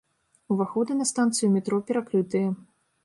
Уваходы 0.53 0.97
на 1.01 1.05
станцыю 1.11 1.49
метро 1.59 1.77
перакрытыя. 1.91 2.49